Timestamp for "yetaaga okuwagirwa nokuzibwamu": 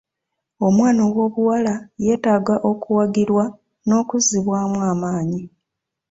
2.05-4.79